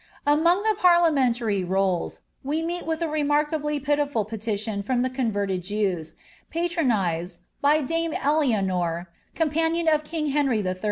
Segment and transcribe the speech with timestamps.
[0.25, 6.15] ODff the parliamentary rolls, we meet with a remarkably pitiful 0 from the converted Jews,
[6.49, 10.79] patronised ^ by Dame Alianor, com 1 of king Henry III.